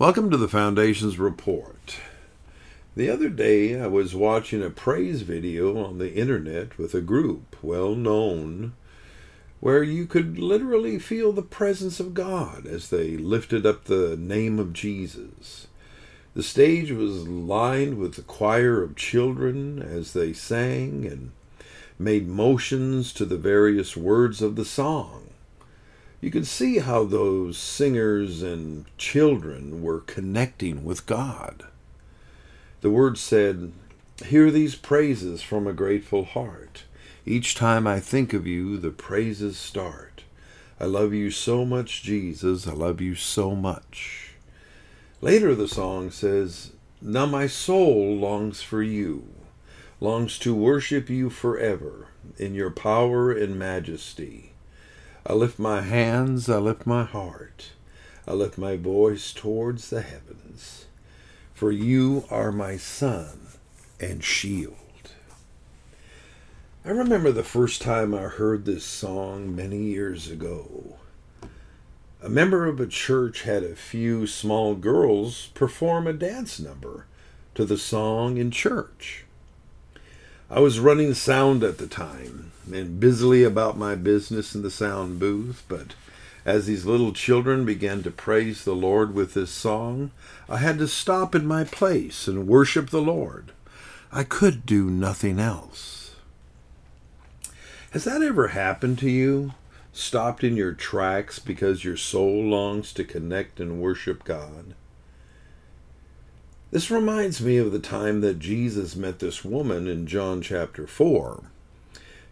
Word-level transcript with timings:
Welcome 0.00 0.30
to 0.30 0.38
the 0.38 0.48
Foundations 0.48 1.18
Report. 1.18 1.96
The 2.96 3.10
other 3.10 3.28
day 3.28 3.78
I 3.78 3.86
was 3.86 4.14
watching 4.14 4.62
a 4.62 4.70
praise 4.70 5.20
video 5.20 5.84
on 5.84 5.98
the 5.98 6.14
internet 6.14 6.78
with 6.78 6.94
a 6.94 7.02
group 7.02 7.54
well 7.60 7.94
known 7.94 8.72
where 9.60 9.82
you 9.82 10.06
could 10.06 10.38
literally 10.38 10.98
feel 10.98 11.32
the 11.32 11.42
presence 11.42 12.00
of 12.00 12.14
God 12.14 12.66
as 12.66 12.88
they 12.88 13.18
lifted 13.18 13.66
up 13.66 13.84
the 13.84 14.16
name 14.16 14.58
of 14.58 14.72
Jesus. 14.72 15.66
The 16.32 16.42
stage 16.42 16.90
was 16.92 17.28
lined 17.28 17.98
with 17.98 18.16
a 18.16 18.22
choir 18.22 18.82
of 18.82 18.96
children 18.96 19.82
as 19.82 20.14
they 20.14 20.32
sang 20.32 21.04
and 21.04 21.32
made 21.98 22.26
motions 22.26 23.12
to 23.12 23.26
the 23.26 23.36
various 23.36 23.98
words 23.98 24.40
of 24.40 24.56
the 24.56 24.64
song 24.64 25.29
you 26.20 26.30
could 26.30 26.46
see 26.46 26.78
how 26.78 27.04
those 27.04 27.56
singers 27.56 28.42
and 28.42 28.84
children 28.98 29.82
were 29.82 30.00
connecting 30.00 30.84
with 30.84 31.06
God. 31.06 31.64
The 32.82 32.90
word 32.90 33.16
said, 33.16 33.72
Hear 34.26 34.50
these 34.50 34.74
praises 34.74 35.40
from 35.40 35.66
a 35.66 35.72
grateful 35.72 36.24
heart. 36.24 36.84
Each 37.24 37.54
time 37.54 37.86
I 37.86 38.00
think 38.00 38.34
of 38.34 38.46
you, 38.46 38.76
the 38.76 38.90
praises 38.90 39.56
start. 39.56 40.24
I 40.78 40.84
love 40.84 41.14
you 41.14 41.30
so 41.30 41.64
much, 41.64 42.02
Jesus. 42.02 42.66
I 42.66 42.72
love 42.72 43.00
you 43.00 43.14
so 43.14 43.54
much. 43.54 44.32
Later, 45.22 45.54
the 45.54 45.68
song 45.68 46.10
says, 46.10 46.72
Now 47.00 47.26
my 47.26 47.46
soul 47.46 48.16
longs 48.16 48.62
for 48.62 48.82
you, 48.82 49.28
longs 50.00 50.38
to 50.40 50.54
worship 50.54 51.08
you 51.08 51.30
forever 51.30 52.08
in 52.38 52.54
your 52.54 52.70
power 52.70 53.30
and 53.30 53.58
majesty. 53.58 54.49
I 55.26 55.34
lift 55.34 55.58
my 55.58 55.82
hands, 55.82 56.48
I 56.48 56.56
lift 56.56 56.86
my 56.86 57.04
heart, 57.04 57.72
I 58.26 58.32
lift 58.32 58.56
my 58.56 58.76
voice 58.76 59.34
towards 59.34 59.90
the 59.90 60.00
heavens, 60.00 60.86
for 61.52 61.70
you 61.70 62.24
are 62.30 62.50
my 62.50 62.78
sun 62.78 63.48
and 64.00 64.24
shield. 64.24 64.76
I 66.86 66.88
remember 66.88 67.30
the 67.30 67.44
first 67.44 67.82
time 67.82 68.14
I 68.14 68.22
heard 68.22 68.64
this 68.64 68.84
song 68.84 69.54
many 69.54 69.82
years 69.82 70.30
ago. 70.30 70.96
A 72.22 72.30
member 72.30 72.66
of 72.66 72.80
a 72.80 72.86
church 72.86 73.42
had 73.42 73.62
a 73.62 73.76
few 73.76 74.26
small 74.26 74.74
girls 74.74 75.48
perform 75.52 76.06
a 76.06 76.14
dance 76.14 76.58
number 76.58 77.04
to 77.54 77.66
the 77.66 77.76
song 77.76 78.38
in 78.38 78.50
church. 78.50 79.26
I 80.52 80.58
was 80.58 80.80
running 80.80 81.14
sound 81.14 81.62
at 81.62 81.78
the 81.78 81.86
time, 81.86 82.50
and 82.72 82.98
busily 82.98 83.44
about 83.44 83.78
my 83.78 83.94
business 83.94 84.52
in 84.52 84.62
the 84.62 84.70
sound 84.70 85.20
booth, 85.20 85.62
but 85.68 85.94
as 86.44 86.66
these 86.66 86.84
little 86.84 87.12
children 87.12 87.64
began 87.64 88.02
to 88.02 88.10
praise 88.10 88.64
the 88.64 88.74
Lord 88.74 89.14
with 89.14 89.34
this 89.34 89.52
song, 89.52 90.10
I 90.48 90.56
had 90.56 90.78
to 90.78 90.88
stop 90.88 91.36
in 91.36 91.46
my 91.46 91.62
place 91.62 92.26
and 92.26 92.48
worship 92.48 92.90
the 92.90 93.00
Lord. 93.00 93.52
I 94.10 94.24
could 94.24 94.66
do 94.66 94.90
nothing 94.90 95.38
else. 95.38 96.16
Has 97.92 98.02
that 98.02 98.20
ever 98.20 98.48
happened 98.48 98.98
to 99.00 99.10
you? 99.10 99.54
Stopped 99.92 100.42
in 100.42 100.56
your 100.56 100.72
tracks 100.72 101.38
because 101.38 101.84
your 101.84 101.96
soul 101.96 102.42
longs 102.42 102.92
to 102.94 103.04
connect 103.04 103.60
and 103.60 103.80
worship 103.80 104.24
God? 104.24 104.74
This 106.70 106.88
reminds 106.88 107.40
me 107.40 107.56
of 107.56 107.72
the 107.72 107.80
time 107.80 108.20
that 108.20 108.38
Jesus 108.38 108.94
met 108.94 109.18
this 109.18 109.44
woman 109.44 109.88
in 109.88 110.06
John 110.06 110.40
chapter 110.40 110.86
4. 110.86 111.42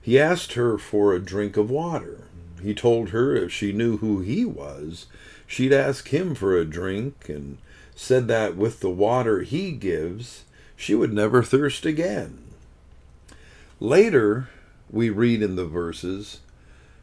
He 0.00 0.16
asked 0.16 0.52
her 0.52 0.78
for 0.78 1.12
a 1.12 1.20
drink 1.20 1.56
of 1.56 1.70
water. 1.70 2.28
He 2.62 2.72
told 2.72 3.08
her 3.08 3.34
if 3.34 3.52
she 3.52 3.72
knew 3.72 3.96
who 3.96 4.20
he 4.20 4.44
was, 4.44 5.06
she'd 5.46 5.72
ask 5.72 6.08
him 6.08 6.36
for 6.36 6.56
a 6.56 6.64
drink, 6.64 7.28
and 7.28 7.58
said 7.96 8.28
that 8.28 8.56
with 8.56 8.78
the 8.78 8.90
water 8.90 9.42
he 9.42 9.72
gives, 9.72 10.44
she 10.76 10.94
would 10.94 11.12
never 11.12 11.42
thirst 11.42 11.84
again. 11.84 12.38
Later, 13.80 14.48
we 14.88 15.10
read 15.10 15.42
in 15.42 15.56
the 15.56 15.66
verses, 15.66 16.38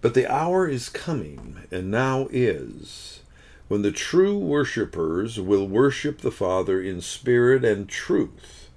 But 0.00 0.14
the 0.14 0.32
hour 0.32 0.68
is 0.68 0.88
coming, 0.88 1.58
and 1.72 1.90
now 1.90 2.28
is, 2.30 3.20
when 3.68 3.82
the 3.82 3.92
true 3.92 4.38
worshippers 4.38 5.40
will 5.40 5.66
worship 5.66 6.20
the 6.20 6.30
Father 6.30 6.80
in 6.80 7.00
spirit 7.00 7.64
and 7.64 7.88
truth, 7.88 8.70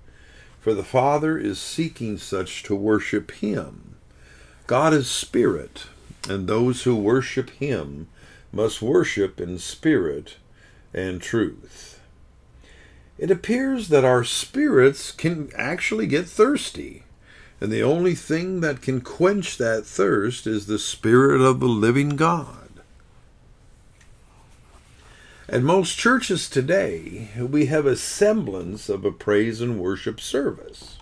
for 0.59 0.73
the 0.73 0.83
Father 0.83 1.37
is 1.37 1.59
seeking 1.59 2.17
such 2.17 2.63
to 2.63 2.75
worship 2.75 3.31
him. 3.31 3.95
God 4.67 4.93
is 4.93 5.09
spirit, 5.09 5.85
and 6.27 6.47
those 6.47 6.83
who 6.83 6.95
worship 6.95 7.49
him 7.51 8.07
must 8.51 8.81
worship 8.81 9.39
in 9.39 9.59
spirit 9.59 10.37
and 10.93 11.21
truth. 11.21 11.99
It 13.17 13.29
appears 13.29 13.89
that 13.89 14.05
our 14.05 14.23
spirits 14.23 15.11
can 15.11 15.51
actually 15.55 16.07
get 16.07 16.27
thirsty, 16.27 17.03
and 17.59 17.71
the 17.71 17.83
only 17.83 18.15
thing 18.15 18.61
that 18.61 18.81
can 18.81 19.01
quench 19.01 19.57
that 19.57 19.85
thirst 19.85 20.47
is 20.47 20.65
the 20.65 20.79
Spirit 20.79 21.41
of 21.41 21.59
the 21.59 21.67
living 21.67 22.15
God. 22.15 22.68
At 25.51 25.63
most 25.63 25.97
churches 25.97 26.47
today, 26.47 27.29
we 27.39 27.65
have 27.65 27.87
a 27.87 27.95
semblance 27.95 28.87
of 28.87 29.03
a 29.03 29.11
praise 29.11 29.61
and 29.61 29.79
worship 29.79 30.21
service. 30.21 30.99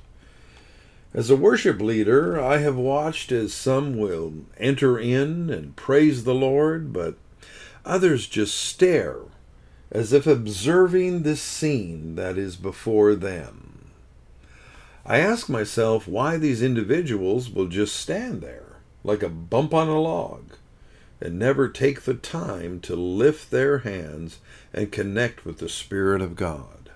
As 1.13 1.29
a 1.29 1.35
worship 1.35 1.81
leader, 1.81 2.41
I 2.41 2.59
have 2.59 2.77
watched 2.77 3.33
as 3.33 3.53
some 3.53 3.97
will 3.97 4.45
enter 4.57 4.97
in 4.97 5.49
and 5.49 5.75
praise 5.75 6.23
the 6.23 6.33
Lord, 6.33 6.93
but 6.93 7.15
others 7.83 8.25
just 8.25 8.55
stare 8.55 9.19
as 9.91 10.13
if 10.13 10.25
observing 10.25 11.23
this 11.23 11.41
scene 11.41 12.15
that 12.15 12.37
is 12.37 12.55
before 12.55 13.15
them. 13.15 13.89
I 15.05 15.19
ask 15.19 15.49
myself 15.49 16.07
why 16.07 16.37
these 16.37 16.61
individuals 16.61 17.49
will 17.49 17.67
just 17.67 17.97
stand 17.97 18.39
there 18.39 18.77
like 19.03 19.23
a 19.23 19.29
bump 19.29 19.73
on 19.73 19.89
a 19.89 19.99
log 19.99 20.53
and 21.19 21.39
never 21.39 21.67
take 21.67 22.01
the 22.01 22.13
time 22.13 22.79
to 22.81 22.95
lift 22.95 23.49
their 23.49 23.79
hands 23.79 24.39
and 24.73 24.91
connect 24.91 25.45
with 25.45 25.57
the 25.59 25.69
Spirit 25.69 26.21
of 26.21 26.35
God. 26.35 26.89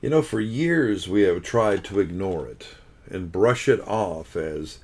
You 0.00 0.10
know, 0.10 0.22
for 0.22 0.40
years 0.40 1.08
we 1.08 1.22
have 1.22 1.42
tried 1.42 1.84
to 1.84 1.98
ignore 1.98 2.46
it 2.46 2.68
and 3.10 3.32
brush 3.32 3.68
it 3.68 3.80
off 3.80 4.36
as 4.36 4.78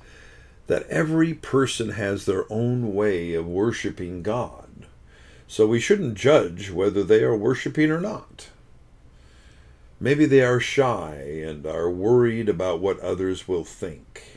that 0.67 0.87
every 0.89 1.33
person 1.33 1.89
has 1.91 2.25
their 2.25 2.51
own 2.51 2.93
way 2.93 3.33
of 3.33 3.47
worshiping 3.47 4.23
God. 4.23 4.87
So 5.47 5.67
we 5.67 5.79
shouldn't 5.79 6.15
judge 6.15 6.71
whether 6.71 7.03
they 7.03 7.23
are 7.23 7.37
worshiping 7.37 7.91
or 7.91 8.01
not. 8.01 8.49
Maybe 9.99 10.25
they 10.25 10.41
are 10.41 10.59
shy 10.59 11.15
and 11.45 11.65
are 11.65 11.89
worried 11.89 12.49
about 12.49 12.81
what 12.81 12.99
others 12.99 13.47
will 13.47 13.63
think. 13.63 14.34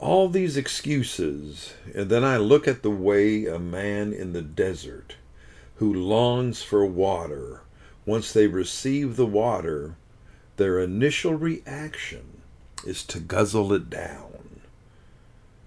All 0.00 0.30
these 0.30 0.56
excuses, 0.56 1.74
and 1.94 2.08
then 2.08 2.24
I 2.24 2.38
look 2.38 2.66
at 2.66 2.82
the 2.82 2.90
way 2.90 3.44
a 3.44 3.58
man 3.58 4.14
in 4.14 4.32
the 4.32 4.40
desert 4.40 5.16
who 5.76 5.92
longs 5.92 6.62
for 6.62 6.86
water 6.86 7.60
once 8.06 8.32
they 8.32 8.46
receive 8.46 9.16
the 9.16 9.26
water, 9.26 9.96
their 10.56 10.80
initial 10.80 11.34
reaction 11.34 12.40
is 12.86 13.04
to 13.04 13.20
guzzle 13.20 13.74
it 13.74 13.90
down. 13.90 14.62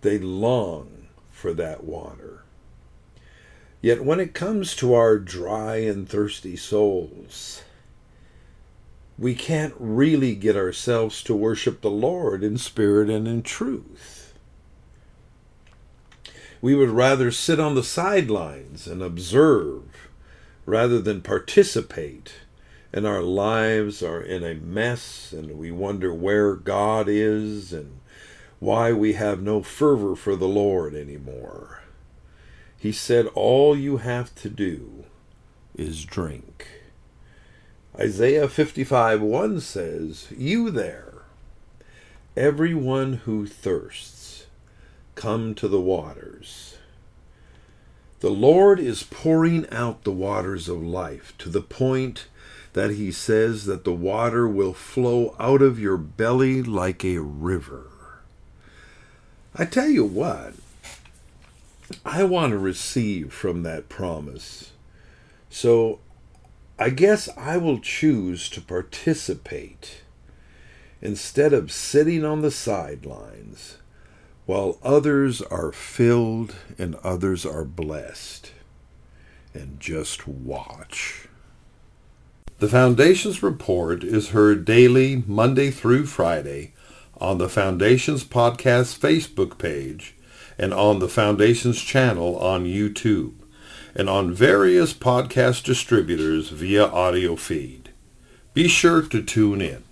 They 0.02 0.18
long 0.18 1.10
for 1.32 1.54
that 1.54 1.84
water. 1.84 2.42
Yet 3.82 4.04
when 4.04 4.20
it 4.20 4.34
comes 4.34 4.76
to 4.78 4.96
our 4.96 5.20
dry 5.20 5.76
and 5.76 6.10
thirsty 6.10 6.56
souls, 6.56 7.62
we 9.20 9.36
can't 9.36 9.76
really 9.78 10.34
get 10.34 10.56
ourselves 10.56 11.22
to 11.24 11.36
worship 11.36 11.82
the 11.82 11.92
Lord 11.92 12.44
in 12.44 12.58
spirit 12.58 13.12
and 13.12 13.28
in 13.28 13.44
truth. 13.44 14.23
We 16.64 16.76
would 16.76 16.92
rather 16.92 17.30
sit 17.30 17.60
on 17.60 17.76
the 17.76 17.84
sidelines 17.84 18.88
and 18.88 19.02
observe 19.02 19.84
rather 20.66 21.02
than 21.02 21.20
participate, 21.20 22.36
and 22.94 23.06
our 23.06 23.22
lives 23.22 24.02
are 24.02 24.22
in 24.22 24.46
a 24.46 24.54
mess, 24.54 25.34
and 25.34 25.60
we 25.60 25.72
wonder 25.72 26.14
where 26.14 26.56
God 26.56 27.10
is 27.10 27.74
and 27.74 28.00
why 28.60 28.94
we 28.94 29.12
have 29.12 29.42
no 29.42 29.62
fervor 29.62 30.16
for 30.16 30.38
the 30.38 30.48
Lord 30.48 30.96
anymore. 30.96 31.82
He 32.78 32.94
said, 32.94 33.28
All 33.36 33.76
you 33.76 33.98
have 33.98 34.34
to 34.36 34.50
do 34.50 35.04
is 35.76 36.06
drink. 36.06 36.66
Isaiah 38.00 38.48
55 38.48 39.22
1 39.22 39.60
says, 39.60 40.28
You 40.32 40.72
there, 40.72 41.24
everyone 42.38 43.16
who 43.26 43.48
thirsts, 43.48 44.23
come 45.16 45.56
to 45.56 45.68
the 45.68 45.82
waters. 45.82 46.78
The 48.20 48.30
Lord 48.30 48.80
is 48.80 49.04
pouring 49.04 49.70
out 49.70 50.04
the 50.04 50.12
waters 50.12 50.70
of 50.70 50.82
life 50.82 51.34
to 51.40 51.50
the 51.50 51.62
point 51.62 52.28
that 52.74 52.92
he 52.92 53.12
says 53.12 53.66
that 53.66 53.84
the 53.84 53.94
water 53.94 54.48
will 54.48 54.74
flow 54.74 55.36
out 55.40 55.62
of 55.62 55.80
your 55.80 55.98
belly 55.98 56.64
like 56.64 57.04
a 57.04 57.20
river. 57.20 57.88
I 59.56 59.66
tell 59.66 59.90
you 59.90 60.06
what, 60.06 60.54
I 62.06 62.24
want 62.24 62.52
to 62.52 62.58
receive 62.58 63.34
from 63.34 63.64
that 63.64 63.90
promise 63.90 64.72
So 65.50 66.00
I 66.80 66.90
guess 66.90 67.30
I 67.38 67.58
will 67.58 67.80
choose 67.80 68.50
to 68.50 68.62
participate 68.62 70.02
instead 71.02 71.54
of 71.54 71.72
sitting 71.72 72.26
on 72.26 72.42
the 72.42 72.50
sidelines 72.50 73.78
while 74.46 74.78
others 74.84 75.42
are 75.42 75.72
filled 75.72 76.56
and 76.78 76.96
others 76.96 77.46
are 77.46 77.64
blessed. 77.64 78.52
And 79.54 79.80
just 79.80 80.28
watch. 80.28 81.28
The 82.60 82.68
Foundations 82.68 83.44
report 83.44 84.04
is 84.04 84.30
heard 84.30 84.66
daily, 84.66 85.24
Monday 85.28 85.70
through 85.70 86.06
Friday, 86.06 86.74
on 87.18 87.38
the 87.38 87.50
Foundation's 87.50 88.24
podcast 88.24 88.98
Facebook 88.98 89.58
page 89.58 90.16
and 90.58 90.74
on 90.74 91.00
the 91.00 91.10
Foundation's 91.10 91.82
channel 91.82 92.38
on 92.38 92.66
YouTube 92.66 93.34
and 93.96 94.10
on 94.10 94.34
various 94.34 94.94
podcast 94.94 95.64
distributors 95.64 96.50
via 96.50 96.86
audio 96.86 97.36
feed. 97.36 97.90
Be 98.54 98.68
sure 98.68 99.02
to 99.02 99.22
tune 99.22 99.62
in. 99.62 99.84